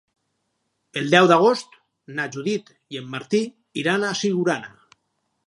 El 1.01 1.11
deu 1.11 1.27
d'agost 1.31 1.77
na 2.21 2.25
Judit 2.37 2.73
i 2.97 3.01
en 3.03 3.13
Martí 3.13 3.43
iran 3.85 4.09
a 4.09 4.13
Siurana. 4.23 4.75